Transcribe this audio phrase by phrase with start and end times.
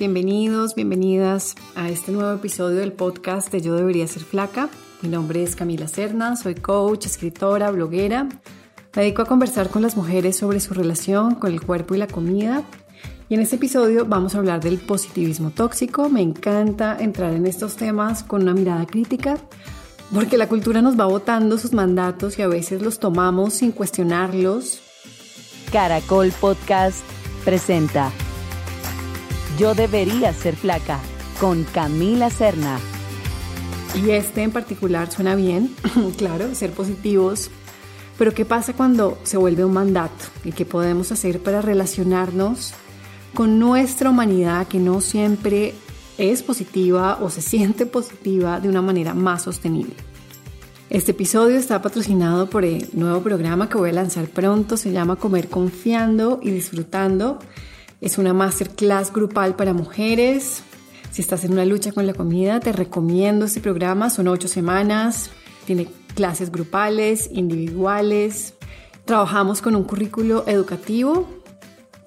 [0.00, 4.70] Bienvenidos, bienvenidas a este nuevo episodio del podcast de Yo debería ser flaca.
[5.02, 8.24] Mi nombre es Camila Cerna, soy coach, escritora, bloguera.
[8.24, 12.06] Me dedico a conversar con las mujeres sobre su relación con el cuerpo y la
[12.06, 12.62] comida.
[13.28, 16.08] Y en este episodio vamos a hablar del positivismo tóxico.
[16.08, 19.36] Me encanta entrar en estos temas con una mirada crítica,
[20.14, 24.80] porque la cultura nos va votando sus mandatos y a veces los tomamos sin cuestionarlos.
[25.70, 27.04] Caracol Podcast
[27.44, 28.10] presenta
[29.60, 30.98] yo debería ser flaca
[31.38, 32.78] con Camila Serna.
[33.94, 35.76] Y este en particular suena bien,
[36.16, 37.50] claro, ser positivos.
[38.16, 40.24] Pero ¿qué pasa cuando se vuelve un mandato?
[40.44, 42.72] ¿Y qué podemos hacer para relacionarnos
[43.34, 45.74] con nuestra humanidad que no siempre
[46.16, 49.92] es positiva o se siente positiva de una manera más sostenible?
[50.88, 55.16] Este episodio está patrocinado por el nuevo programa que voy a lanzar pronto, se llama
[55.16, 57.38] Comer Confiando y Disfrutando
[58.00, 60.62] es una masterclass grupal para mujeres.
[61.10, 64.10] Si estás en una lucha con la comida, te recomiendo este programa.
[64.10, 65.30] Son ocho semanas.
[65.66, 68.54] Tiene clases grupales, individuales.
[69.04, 71.28] Trabajamos con un currículo educativo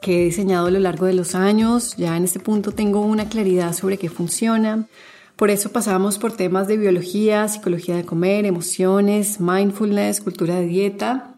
[0.02, 1.96] que he diseñado a lo largo de los años.
[1.96, 4.88] Ya en este punto tengo una claridad sobre qué funciona.
[5.36, 11.33] Por eso pasamos por temas de biología, psicología de comer, emociones, mindfulness, cultura de dieta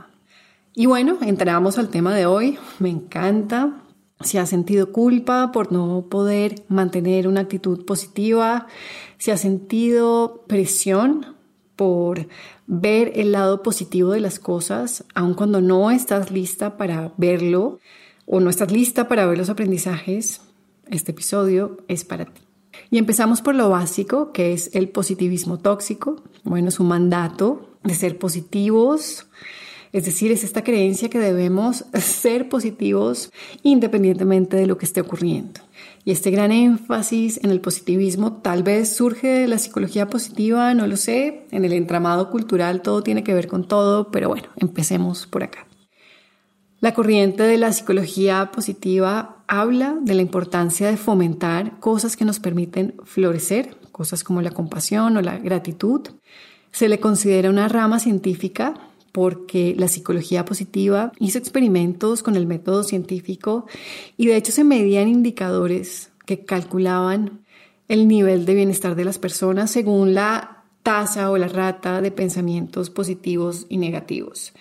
[0.75, 2.59] Y bueno, entramos al tema de hoy.
[2.81, 3.84] Me encanta.
[4.20, 8.67] Si has sentido culpa por no poder mantener una actitud positiva,
[9.19, 11.34] si has sentido presión
[11.77, 12.29] por
[12.67, 17.81] ver el lado positivo de las cosas, aun cuando no estás lista para verlo
[18.27, 20.41] o no estás lista para ver los aprendizajes,
[20.91, 22.42] este episodio es para ti.
[22.91, 26.23] Y empezamos por lo básico, que es el positivismo tóxico.
[26.42, 29.27] Bueno, es un mandato de ser positivos,
[29.95, 33.31] es decir, es esta creencia que debemos ser positivos
[33.63, 35.61] independientemente de lo que esté ocurriendo.
[36.05, 40.89] Y este gran énfasis en el positivismo tal vez surge de la psicología positiva, no
[40.89, 45.29] lo sé, en el entramado cultural todo tiene que ver con todo, pero bueno, empecemos
[45.29, 45.65] por acá.
[46.81, 52.41] La corriente de la psicología positiva habla de la importancia de fomentar cosas que nos
[52.41, 56.01] permiten florecer, cosas como la compasión o la gratitud.
[56.73, 58.75] Se le considera una rama científica
[59.14, 63.64] porque la psicología positiva hizo experimentos con el método científico
[64.17, 67.45] y de hecho se medían indicadores que calculaban
[67.86, 72.91] el nivel de bienestar de las personas según la tasa o la rata de pensamientos
[72.91, 74.52] positivos y negativos.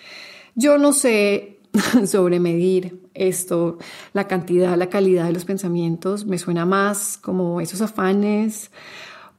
[0.54, 1.58] Yo no sé
[2.06, 3.78] sobre medir esto,
[4.12, 8.70] la cantidad, la calidad de los pensamientos, me suena más como esos afanes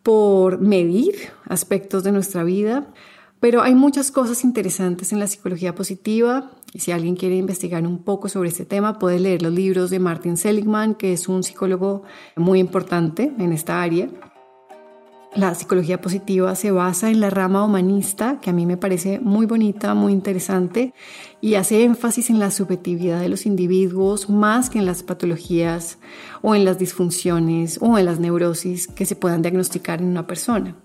[0.04, 1.16] por medir
[1.48, 2.94] aspectos de nuestra vida,
[3.40, 8.04] pero hay muchas cosas interesantes en la psicología positiva y si alguien quiere investigar un
[8.04, 12.04] poco sobre este tema puede leer los libros de Martin Seligman, que es un psicólogo
[12.36, 14.10] muy importante en esta área.
[15.36, 19.46] La psicología positiva se basa en la rama humanista, que a mí me parece muy
[19.46, 20.94] bonita, muy interesante,
[21.42, 26.00] y hace énfasis en la subjetividad de los individuos más que en las patologías
[26.42, 30.78] o en las disfunciones o en las neurosis que se puedan diagnosticar en una persona.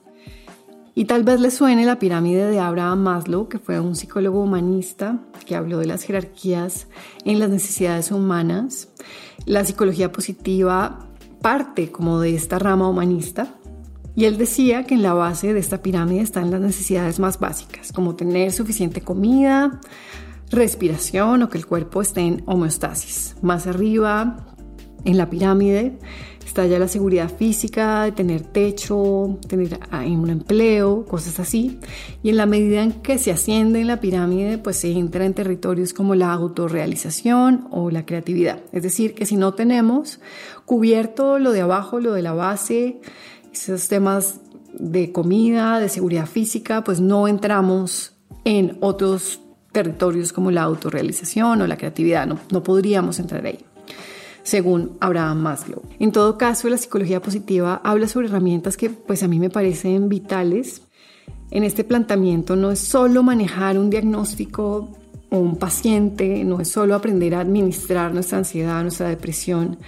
[1.00, 5.18] Y tal vez le suene la pirámide de Abraham Maslow, que fue un psicólogo humanista
[5.46, 6.88] que habló de las jerarquías
[7.24, 8.88] en las necesidades humanas.
[9.46, 11.08] La psicología positiva
[11.40, 13.54] parte como de esta rama humanista.
[14.14, 17.92] Y él decía que en la base de esta pirámide están las necesidades más básicas,
[17.92, 19.80] como tener suficiente comida,
[20.50, 23.36] respiración o que el cuerpo esté en homeostasis.
[23.40, 24.49] Más arriba,
[25.04, 25.98] en la pirámide,
[26.50, 31.78] Está ya la seguridad física tener techo, tener ah, un empleo, cosas así.
[32.24, 35.32] Y en la medida en que se asciende en la pirámide, pues se entra en
[35.32, 38.58] territorios como la autorrealización o la creatividad.
[38.72, 40.18] Es decir, que si no tenemos
[40.64, 43.00] cubierto lo de abajo, lo de la base,
[43.52, 44.40] esos temas
[44.74, 51.68] de comida, de seguridad física, pues no entramos en otros territorios como la autorrealización o
[51.68, 52.26] la creatividad.
[52.26, 53.60] No, no podríamos entrar ahí
[54.42, 55.82] según Abraham Maslow.
[55.98, 60.08] En todo caso, la psicología positiva habla sobre herramientas que pues a mí me parecen
[60.08, 60.82] vitales.
[61.50, 64.96] En este planteamiento no es solo manejar un diagnóstico
[65.30, 69.78] o un paciente, no es solo aprender a administrar nuestra ansiedad, nuestra depresión,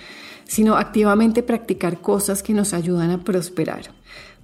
[0.45, 3.91] sino activamente practicar cosas que nos ayudan a prosperar.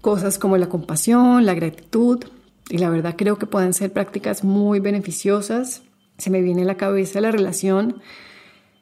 [0.00, 2.24] Cosas como la compasión, la gratitud,
[2.70, 5.82] y la verdad creo que pueden ser prácticas muy beneficiosas
[6.18, 8.02] Se me viene a la cabeza la relación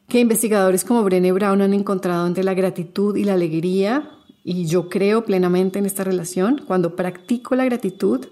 [0.09, 4.11] que investigadores como Brené Brown han encontrado entre la gratitud y la alegría,
[4.45, 6.63] y yo creo plenamente en esta relación.
[6.67, 8.27] Cuando practico la gratitud,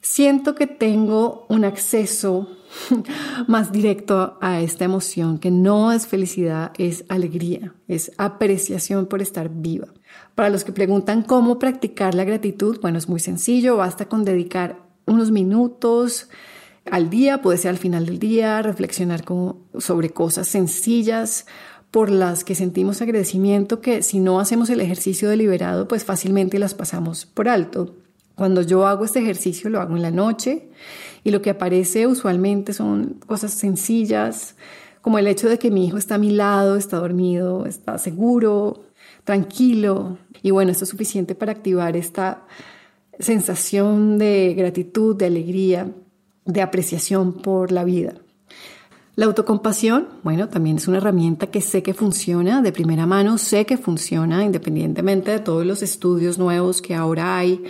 [0.00, 2.48] siento que tengo un acceso
[3.46, 9.48] más directo a esta emoción, que no es felicidad, es alegría, es apreciación por estar
[9.48, 9.88] viva.
[10.34, 14.80] Para los que preguntan cómo practicar la gratitud, bueno, es muy sencillo, basta con dedicar
[15.06, 16.28] unos minutos
[16.90, 19.24] al día, puede ser al final del día, reflexionar
[19.78, 21.46] sobre cosas sencillas
[21.90, 26.74] por las que sentimos agradecimiento que si no hacemos el ejercicio deliberado, pues fácilmente las
[26.74, 27.94] pasamos por alto.
[28.34, 30.68] Cuando yo hago este ejercicio lo hago en la noche
[31.24, 34.54] y lo que aparece usualmente son cosas sencillas,
[35.00, 38.84] como el hecho de que mi hijo está a mi lado, está dormido, está seguro,
[39.24, 40.18] tranquilo.
[40.42, 42.46] Y bueno, esto es suficiente para activar esta
[43.18, 45.90] sensación de gratitud, de alegría,
[46.48, 48.14] de apreciación por la vida.
[49.14, 53.66] La autocompasión, bueno, también es una herramienta que sé que funciona de primera mano, sé
[53.66, 57.64] que funciona independientemente de todos los estudios nuevos que ahora hay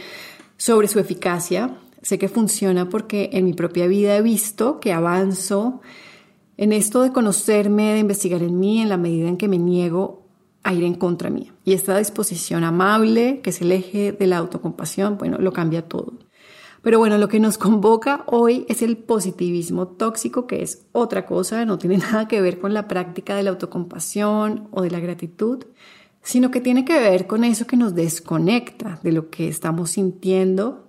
[0.57, 1.77] sobre su eficacia.
[2.03, 5.81] Sé que funciona porque en mi propia vida he visto que avanzo
[6.57, 10.23] en esto de conocerme, de investigar en mí, en la medida en que me niego
[10.63, 11.53] a ir en contra mía.
[11.65, 16.13] Y esta disposición amable, que es el eje de la autocompasión, bueno, lo cambia todo.
[16.83, 21.65] Pero bueno, lo que nos convoca hoy es el positivismo tóxico, que es otra cosa,
[21.65, 25.65] no tiene nada que ver con la práctica de la autocompasión o de la gratitud,
[26.23, 30.89] sino que tiene que ver con eso que nos desconecta de lo que estamos sintiendo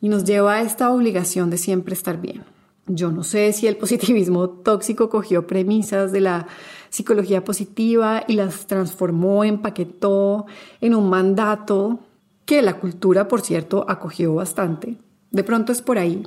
[0.00, 2.44] y nos lleva a esta obligación de siempre estar bien.
[2.86, 6.46] Yo no sé si el positivismo tóxico cogió premisas de la
[6.88, 10.46] psicología positiva y las transformó, empaquetó
[10.80, 12.00] en un mandato
[12.46, 14.96] que la cultura, por cierto, acogió bastante.
[15.30, 16.22] De pronto es por ahí.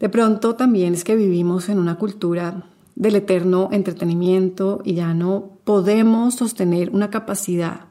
[0.00, 2.66] De pronto también es que vivimos en una cultura
[2.96, 7.86] del eterno entretenimiento y ya no podemos sostener una capacidad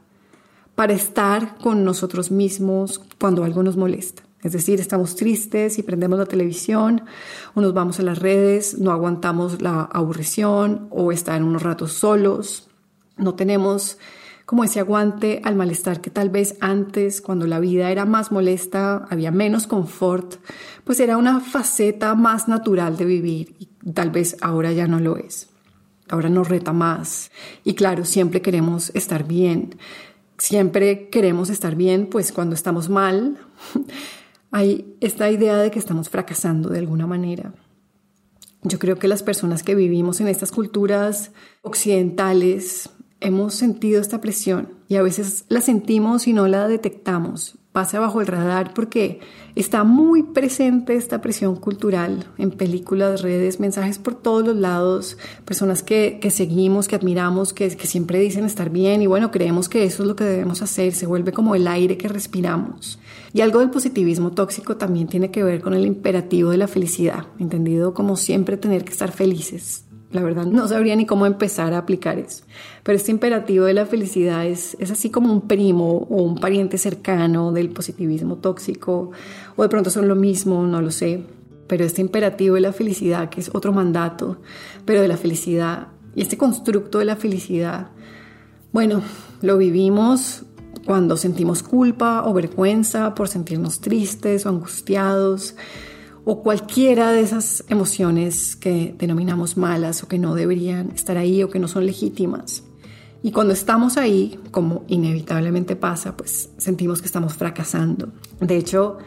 [0.74, 4.22] para estar con nosotros mismos cuando algo nos molesta.
[4.42, 7.02] Es decir, estamos tristes y prendemos la televisión
[7.54, 12.68] o nos vamos a las redes, no aguantamos la aburrición o estar unos ratos solos.
[13.18, 13.98] No tenemos
[14.50, 19.06] como ese aguante al malestar que tal vez antes, cuando la vida era más molesta,
[19.08, 20.44] había menos confort,
[20.82, 25.50] pues era una faceta más natural de vivir tal vez ahora ya no lo es.
[26.08, 27.30] Ahora nos reta más
[27.62, 29.76] y claro, siempre queremos estar bien.
[30.36, 33.38] Siempre queremos estar bien, pues cuando estamos mal,
[34.50, 37.54] hay esta idea de que estamos fracasando de alguna manera.
[38.64, 41.30] Yo creo que las personas que vivimos en estas culturas
[41.62, 47.56] occidentales, hemos sentido esta presión y a veces la sentimos y no la detectamos.
[47.72, 49.20] Pasa bajo el radar porque
[49.54, 55.84] está muy presente esta presión cultural en películas, redes, mensajes por todos los lados, personas
[55.84, 60.02] que, seguimos, que admiramos, que, que siempre dicen estar bien y bueno, creemos que eso
[60.02, 62.98] es lo que debemos hacer, se vuelve como el aire que respiramos.
[63.32, 67.26] Y algo del positivismo tóxico también tiene que ver con el imperativo de la felicidad,
[67.38, 71.78] entendido como siempre tener que estar felices, la verdad no sabría ni cómo empezar a
[71.78, 72.44] aplicar eso.
[72.82, 76.78] Pero este imperativo de la felicidad es, es así como un primo o un pariente
[76.78, 79.12] cercano del positivismo tóxico,
[79.56, 81.24] o de pronto son lo mismo, no lo sé.
[81.68, 84.38] Pero este imperativo de la felicidad, que es otro mandato,
[84.84, 87.88] pero de la felicidad, y este constructo de la felicidad,
[88.72, 89.02] bueno,
[89.42, 90.44] lo vivimos
[90.84, 95.54] cuando sentimos culpa o vergüenza por sentirnos tristes o angustiados
[96.24, 101.50] o cualquiera de esas emociones que denominamos malas o que no deberían estar ahí o
[101.50, 102.64] que no son legítimas.
[103.22, 108.12] Y cuando estamos ahí, como inevitablemente pasa, pues sentimos que estamos fracasando.
[108.40, 108.98] De hecho,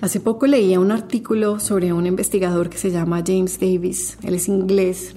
[0.00, 4.48] hace poco leía un artículo sobre un investigador que se llama James Davis, él es
[4.48, 5.16] inglés,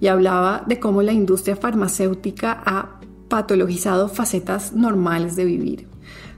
[0.00, 5.89] y hablaba de cómo la industria farmacéutica ha patologizado facetas normales de vivir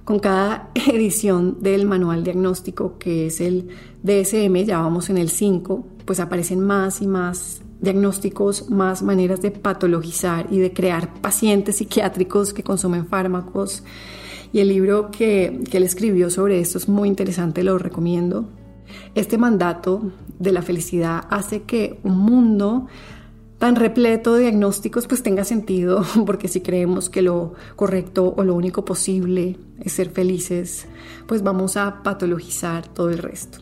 [0.05, 3.69] con cada edición del manual diagnóstico, que es el
[4.03, 9.51] DSM, ya vamos en el 5, pues aparecen más y más diagnósticos, más maneras de
[9.51, 13.83] patologizar y de crear pacientes psiquiátricos que consumen fármacos.
[14.53, 18.49] Y el libro que, que él escribió sobre esto es muy interesante, lo recomiendo.
[19.15, 22.87] Este mandato de la felicidad hace que un mundo
[23.63, 28.57] tan repleto de diagnósticos pues tenga sentido, porque si creemos que lo correcto o lo
[28.57, 30.89] único posible es ser felices,
[31.29, 33.59] pues vamos a patologizar todo el resto.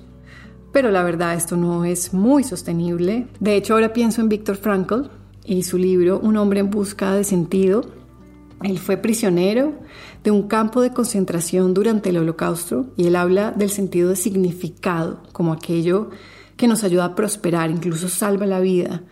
[0.73, 3.29] Pero la verdad esto no es muy sostenible.
[3.41, 5.11] De hecho ahora pienso en Viktor Frankl
[5.45, 7.85] y su libro Un hombre en busca de sentido.
[8.63, 9.75] Él fue prisionero
[10.25, 15.23] de un campo de concentración durante el holocausto y él habla del sentido de significado
[15.33, 16.09] como aquello
[16.57, 19.03] que nos ayuda a prosperar, incluso salva la vida,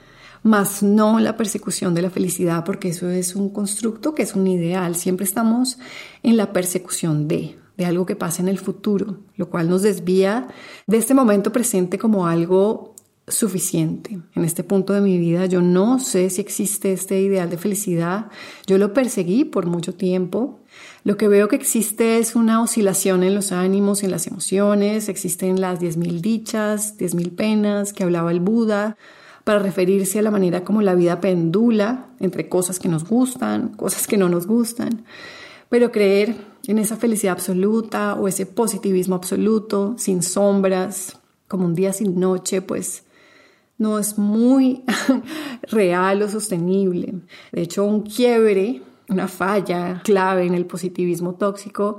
[0.43, 4.47] mas no la persecución de la felicidad, porque eso es un constructo que es un
[4.47, 4.95] ideal.
[4.95, 5.79] Siempre estamos
[6.23, 10.49] en la persecución de, de algo que pasa en el futuro, lo cual nos desvía
[10.87, 12.95] de este momento presente como algo
[13.31, 14.19] suficiente.
[14.35, 18.27] En este punto de mi vida yo no sé si existe este ideal de felicidad.
[18.67, 20.61] Yo lo perseguí por mucho tiempo.
[21.05, 25.09] Lo que veo que existe es una oscilación en los ánimos, en las emociones.
[25.09, 28.97] Existen las 10.000 dichas, 10.000 penas que hablaba el Buda
[29.49, 34.07] para referirse a la manera como la vida pendula entre cosas que nos gustan, cosas
[34.07, 35.07] que no nos gustan.
[35.71, 36.37] Pero creer
[36.67, 42.61] en esa felicidad absoluta o ese positivismo absoluto, sin sombras, como un día sin noche,
[42.61, 43.05] pues
[43.79, 44.85] no es muy
[45.63, 47.15] real o sostenible.
[47.51, 51.97] De hecho, un quiebre, una falla clave en el positivismo tóxico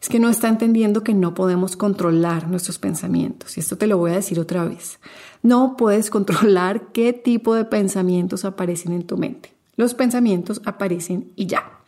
[0.00, 3.56] es que no está entendiendo que no podemos controlar nuestros pensamientos.
[3.56, 4.98] Y esto te lo voy a decir otra vez.
[5.42, 9.52] No puedes controlar qué tipo de pensamientos aparecen en tu mente.
[9.76, 11.80] Los pensamientos aparecen y ya.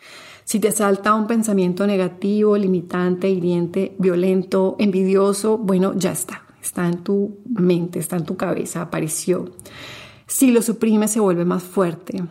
[0.45, 6.43] Si te salta un pensamiento negativo, limitante, hiriente, violento, envidioso, bueno, ya está.
[6.63, 9.53] Está en tu mente, está en tu cabeza, apareció.
[10.27, 12.23] Si lo suprimes, se vuelve más fuerte.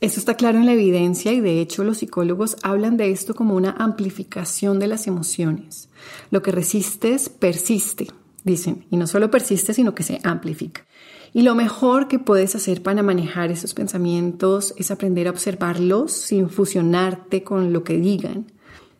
[0.00, 3.56] Eso está claro en la evidencia y de hecho los psicólogos hablan de esto como
[3.56, 5.88] una amplificación de las emociones.
[6.30, 8.08] Lo que resistes persiste,
[8.44, 10.86] dicen, y no solo persiste, sino que se amplifica.
[11.32, 16.50] Y lo mejor que puedes hacer para manejar esos pensamientos es aprender a observarlos sin
[16.50, 18.52] fusionarte con lo que digan,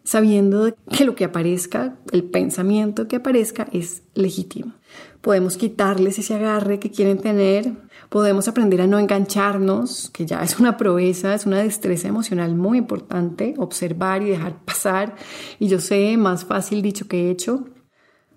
[0.03, 4.73] sabiendo que lo que aparezca, el pensamiento que aparezca es legítimo.
[5.21, 7.73] Podemos quitarles ese agarre que quieren tener,
[8.09, 12.79] podemos aprender a no engancharnos, que ya es una proeza, es una destreza emocional muy
[12.79, 15.17] importante, observar y dejar pasar.
[15.59, 17.65] Y yo sé, más fácil dicho que hecho,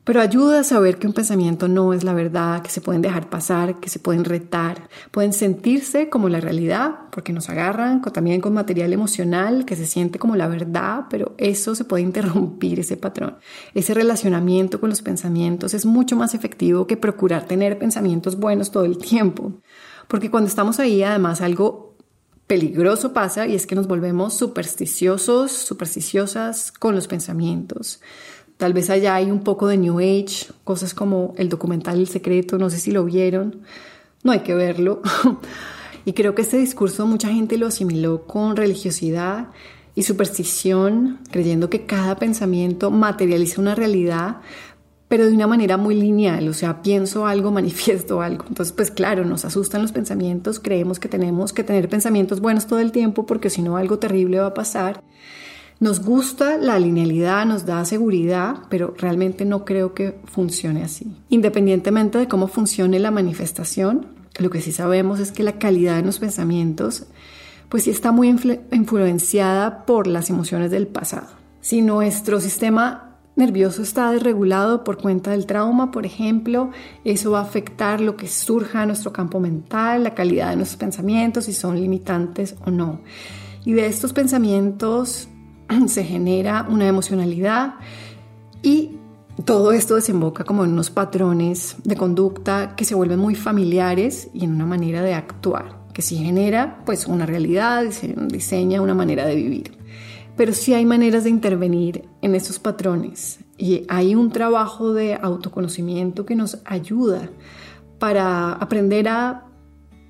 [0.10, 3.30] pero ayuda a saber que un pensamiento no es la verdad, que se pueden dejar
[3.30, 8.56] pasar, que se pueden retar, pueden sentirse como la realidad, porque nos agarran también con
[8.56, 13.38] material emocional que se siente como la verdad, pero eso se puede interrumpir, ese patrón.
[13.76, 18.86] Ese relacionamiento con los pensamientos es mucho más efectivo que procurar tener pensamientos buenos todo
[18.86, 19.62] el tiempo,
[20.08, 21.90] porque cuando estamos ahí además algo
[22.48, 28.02] peligroso pasa y es que nos volvemos supersticiosos, supersticiosas con los pensamientos.
[28.60, 32.58] Tal vez allá hay un poco de New Age, cosas como el documental El Secreto,
[32.58, 33.62] no sé si lo vieron,
[34.22, 35.02] no hay que verlo.
[36.06, 39.48] y creo que este discurso mucha gente lo asimiló con religiosidad
[39.96, 44.42] y superstición, creyendo que cada pensamiento materializa una realidad,
[45.08, 48.44] pero de una manera muy lineal, o sea, pienso algo, manifiesto algo.
[48.50, 52.80] Entonces, pues claro, nos asustan los pensamientos, creemos que tenemos que tener pensamientos buenos todo
[52.80, 55.02] el tiempo porque si no algo terrible va a pasar.
[55.80, 61.16] Nos gusta la linealidad, nos da seguridad, pero realmente no creo que funcione así.
[61.30, 64.08] Independientemente de cómo funcione la manifestación,
[64.40, 67.06] lo que sí sabemos es que la calidad de los pensamientos
[67.70, 68.28] pues sí está muy
[68.72, 71.28] influenciada por las emociones del pasado.
[71.62, 76.72] Si nuestro sistema nervioso está desregulado por cuenta del trauma, por ejemplo,
[77.06, 80.80] eso va a afectar lo que surja en nuestro campo mental, la calidad de nuestros
[80.80, 83.02] pensamientos, si son limitantes o no.
[83.64, 85.30] Y de estos pensamientos
[85.88, 87.76] se genera una emocionalidad
[88.62, 88.98] y
[89.46, 94.44] todo esto desemboca como en unos patrones de conducta que se vuelven muy familiares y
[94.44, 97.86] en una manera de actuar, que sí genera pues una realidad,
[98.28, 99.78] diseña una manera de vivir.
[100.36, 106.26] Pero sí hay maneras de intervenir en estos patrones y hay un trabajo de autoconocimiento
[106.26, 107.30] que nos ayuda
[107.98, 109.49] para aprender a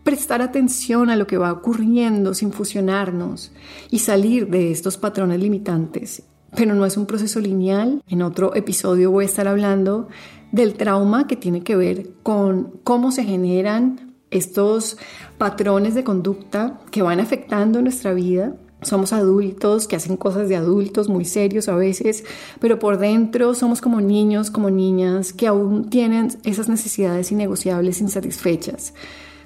[0.03, 3.51] prestar atención a lo que va ocurriendo sin fusionarnos
[3.91, 6.23] y salir de estos patrones limitantes.
[6.55, 8.01] Pero no es un proceso lineal.
[8.07, 10.07] En otro episodio voy a estar hablando
[10.51, 14.97] del trauma que tiene que ver con cómo se generan estos
[15.37, 18.55] patrones de conducta que van afectando nuestra vida.
[18.81, 22.23] Somos adultos que hacen cosas de adultos muy serios a veces,
[22.59, 28.93] pero por dentro somos como niños, como niñas que aún tienen esas necesidades innegociables insatisfechas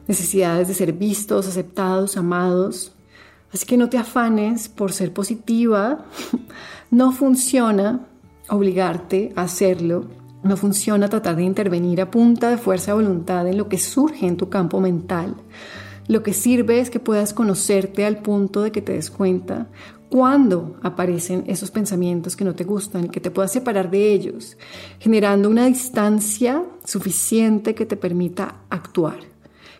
[0.07, 2.93] necesidades de ser vistos, aceptados, amados.
[3.53, 6.05] Así que no te afanes por ser positiva.
[6.91, 8.05] No funciona
[8.49, 10.05] obligarte a hacerlo.
[10.43, 14.27] No funciona tratar de intervenir a punta de fuerza de voluntad en lo que surge
[14.27, 15.35] en tu campo mental.
[16.07, 19.69] Lo que sirve es que puedas conocerte al punto de que te des cuenta
[20.11, 24.55] cuando aparecen esos pensamientos que no te gustan que te puedas separar de ellos,
[24.99, 29.32] generando una distancia suficiente que te permita actuar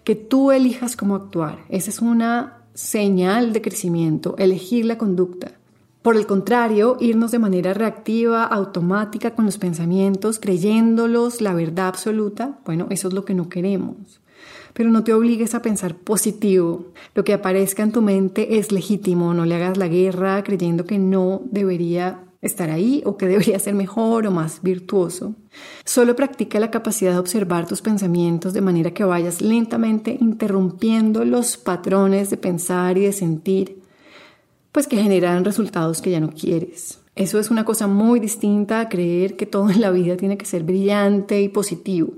[0.04, 1.60] que tú elijas cómo actuar.
[1.70, 5.54] Esa es una señal de crecimiento, elegir la conducta.
[6.02, 12.60] Por el contrario, irnos de manera reactiva, automática con los pensamientos, creyéndolos la verdad absoluta,
[12.66, 14.20] bueno, eso es lo que no queremos.
[14.74, 16.88] Pero no te obligues a pensar positivo.
[17.16, 21.00] Lo que aparezca en tu mente es legítimo, no le hagas la guerra creyendo que
[21.00, 25.34] no debería estar ahí o que debería ser mejor o más virtuoso.
[25.86, 31.58] Solo practica la capacidad de observar tus pensamientos de manera que vayas lentamente interrumpiendo los
[31.58, 33.82] patrones de pensar y de sentir,
[34.72, 37.00] pues que generan resultados que ya no quieres.
[37.16, 40.46] Eso es una cosa muy distinta a creer que todo en la vida tiene que
[40.46, 42.14] ser brillante y positivo.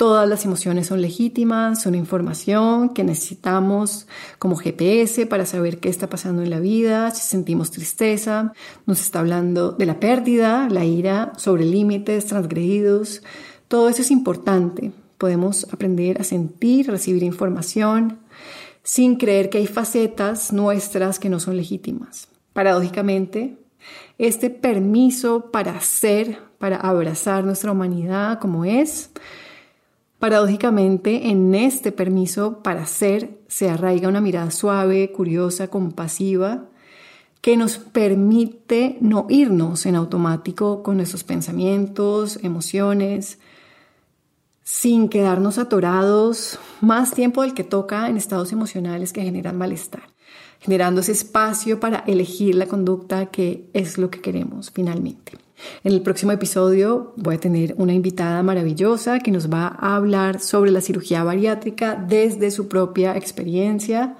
[0.00, 4.06] Todas las emociones son legítimas, son información que necesitamos
[4.38, 8.54] como GPS para saber qué está pasando en la vida, si sentimos tristeza,
[8.86, 13.22] nos está hablando de la pérdida, la ira, sobre límites transgredidos.
[13.68, 14.90] Todo eso es importante.
[15.18, 18.20] Podemos aprender a sentir, recibir información,
[18.82, 22.28] sin creer que hay facetas nuestras que no son legítimas.
[22.54, 23.58] Paradójicamente,
[24.16, 29.10] este permiso para ser, para abrazar nuestra humanidad como es,
[30.20, 36.66] Paradójicamente, en este permiso para ser se arraiga una mirada suave, curiosa, compasiva,
[37.40, 43.38] que nos permite no irnos en automático con nuestros pensamientos, emociones,
[44.62, 50.02] sin quedarnos atorados más tiempo del que toca en estados emocionales que generan malestar,
[50.58, 55.32] generando ese espacio para elegir la conducta que es lo que queremos finalmente.
[55.84, 60.40] En el próximo episodio voy a tener una invitada maravillosa que nos va a hablar
[60.40, 64.16] sobre la cirugía bariátrica desde su propia experiencia.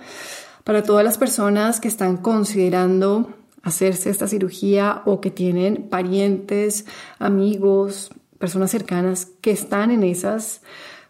[0.65, 3.31] Para todas las personas que están considerando
[3.63, 6.87] hacerse esta cirugía o que tienen parientes,
[7.19, 10.63] amigos, personas cercanas que están en esas,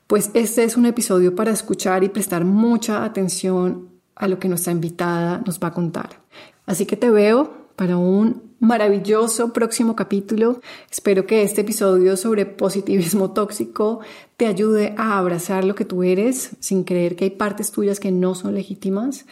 [0.07, 4.73] pues este es un episodio para escuchar y prestar mucha atención a lo que nuestra
[4.73, 6.21] invitada nos va a contar.
[6.67, 10.61] Así que te veo para un maravilloso próximo capítulo.
[10.91, 14.01] Espero que este episodio sobre positivismo tóxico
[14.37, 18.13] te ayude a abrazar lo que tú eres sin creer que hay partes tuyas que
[18.13, 19.25] no son legítimas.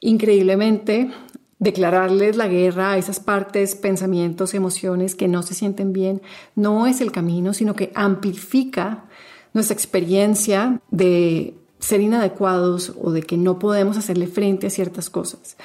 [0.00, 1.10] Increíblemente,
[1.58, 6.20] declararles la guerra a esas partes, pensamientos, emociones que no se sienten bien
[6.54, 9.06] no es el camino, sino que amplifica
[9.54, 15.56] nuestra experiencia de ser inadecuados o de que no podemos hacerle frente a ciertas cosas.